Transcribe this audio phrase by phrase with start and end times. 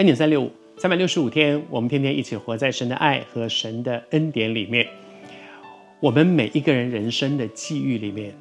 [0.00, 4.88] 恩典三六五，三百六十五天，我们天天一起活在神的爱和神的恩典里面。
[6.00, 8.34] 我们每一个人人生的际遇里面，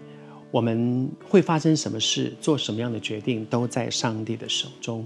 [0.52, 5.06] 我们会发生什么事，做什么样的决定，都在上帝的手中。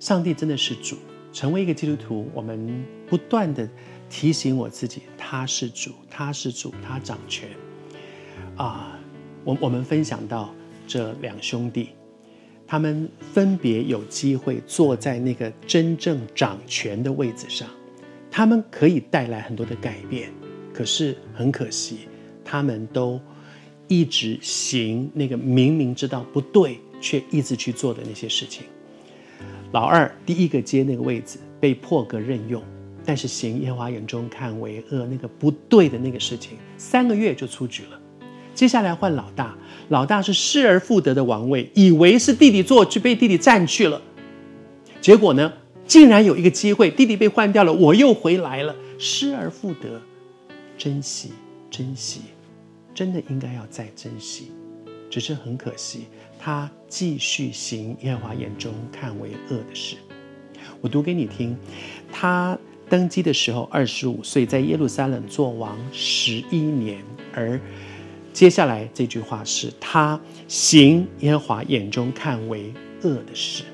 [0.00, 0.96] 上帝真的是主。
[1.32, 3.68] 成为一个基督徒，我们不断地
[4.10, 7.48] 提醒我自己，他是主，他是主，他掌权。
[8.56, 8.98] 啊，
[9.44, 10.52] 我我们分享到
[10.88, 11.90] 这两兄弟，
[12.70, 17.66] 他们分别有机会坐在那个真正掌权的位置上，
[18.30, 20.30] 他们可以带来很多的改变。
[20.70, 22.00] 可是很可惜，
[22.44, 23.18] 他们都
[23.88, 28.64] 一直行那个明明知道不对，却一直去做的那些事情。
[29.72, 32.62] 老二第一个接那个位置，被破格任用，
[33.02, 37.98] 但是行耶和华眼中看为恶那个不对的那个事情，三个月就出局了。
[38.58, 39.56] 接下来换老大，
[39.88, 44.02] 老大是失而复得的王位，以为是弟弟做，就被弟弟占去了。
[45.00, 45.52] 结果呢，
[45.86, 50.02] 竟然有一个机会，弟弟被换掉了，我又回来了，失而复得。
[50.76, 51.30] 珍惜，
[51.70, 52.22] 珍惜，
[52.92, 54.50] 真的应该要再珍惜。
[55.08, 59.94] 只是很可惜，他继续行耶和华眼中看为恶的事。
[60.80, 61.56] 我读给你听，
[62.10, 66.98] 他登基的时候二十五岁，在耶路撒冷做王十一年。
[67.32, 67.60] 而
[68.38, 72.72] 接下来这句话是他行耶和华眼中看为
[73.02, 73.64] 恶的事。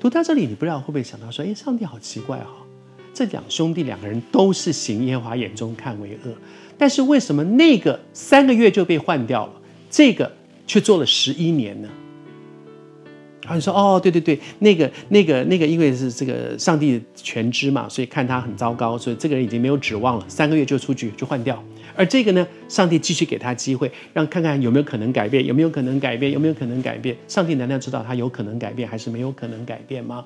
[0.00, 2.64] 读到这里，你不知道会不会想到说：“哎，上帝好奇怪哈、哦！”
[3.12, 6.32] 这两兄弟两个人都是行耶和华眼中看为恶，
[6.78, 9.52] 但是为什么那个三个月就被换掉了，
[9.90, 10.32] 这个
[10.66, 11.90] 却做了十一年呢？
[13.42, 21.62] 然后你说哦，对对对，那个那个那个，因为是这个上帝全知嘛，所以看他很糟糕，所以这个人已经没有指望了，三个月就出局就换掉。
[21.94, 27.16] 而这个呢，上帝继续给他机会，让看看有没有可能改变，有没有可能改变，有没有可能改变？
[27.28, 30.24] 上帝难道知道他有可能改变，还是没有可能改变吗？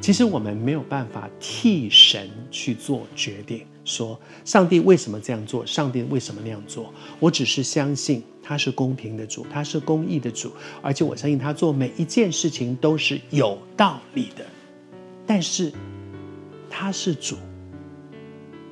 [0.00, 6.94] 其实我们没有办法替神去做决定，说上帝为什么这样做，上帝为什么那样做。
[7.18, 14.46] 我只是相信他是公平的主，他是公义的主，而且我相信他做每一件事情都是有道理的。
[15.26, 15.72] 但是
[16.68, 17.36] 他是主，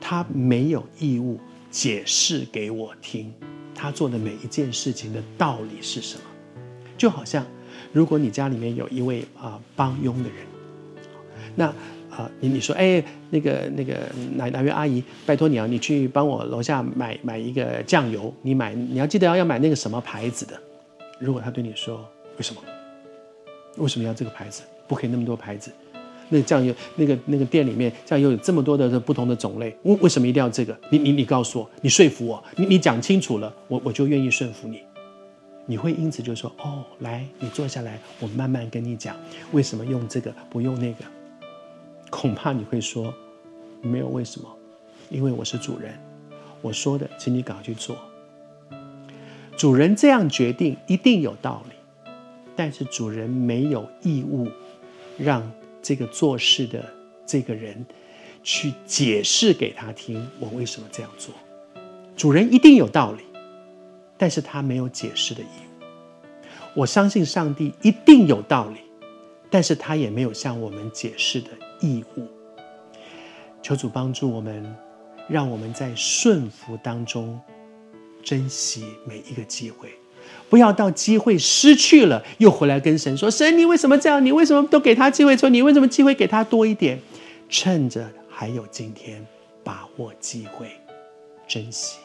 [0.00, 1.40] 他没有义务
[1.70, 3.32] 解释给我听
[3.74, 6.22] 他做的每一件事情的道理是什么。
[6.96, 7.46] 就好像
[7.92, 10.38] 如果你家里面有一位啊帮佣的人。
[11.54, 11.66] 那
[12.10, 20.60] 啊，你你说，哎，那个那个哪哪位阿姨，拜托你啊，你去帮我楼下买买一个酱油，你买你要记得要要买那个什么牌子的。
[21.20, 22.04] 如果他对你说，
[22.36, 22.60] 为什么？
[23.76, 24.62] 为什么要这个牌子？
[24.86, 25.70] 不可以那么多牌子。
[26.28, 30.78] 那酱油，那个那个店里面酱油有这么多的不同的种类，为为什么一定要这个？
[30.90, 34.82] 你你你告诉我，你说服我，你你讲清楚了，我我就愿意顺服你。
[35.66, 39.14] 你会因此就说，哦，来，你坐下来，我慢慢跟你讲，
[39.52, 41.04] 为什么用这个不用那个。
[42.08, 43.12] 恐怕你会说，
[43.82, 44.48] 没有为什么，
[45.10, 45.92] 因为我是主人，
[46.62, 47.96] 我说的，请你赶快去做。
[49.58, 51.74] 主人这样决定一定有道理，
[52.56, 54.48] 但是主人没有义务
[55.18, 55.42] 让
[55.88, 56.84] 这个做事的
[57.24, 57.82] 这个人
[58.42, 61.34] 去解释给他听，我为什么这样做。
[62.14, 63.22] 主人一定有道理，
[64.18, 65.84] 但是他没有解释的义务。
[66.74, 68.80] 我相信上帝一定有道理，
[69.48, 71.48] 但是他也没有向我们解释的
[71.80, 72.26] 义务，
[73.62, 74.62] 求主帮助我们，
[75.26, 77.40] 让我们在顺服当中
[78.22, 79.88] 珍惜每一个机会，
[80.48, 84.24] 不要到机会失去了，又回来跟神说：“神，你为什么这样？
[84.24, 85.36] 你为什么都给他机会？
[85.36, 86.98] 说你为什么机会给他多一点？
[87.48, 89.24] 趁着还有今天，
[89.62, 90.68] 把握机会，
[91.46, 91.98] 珍惜。”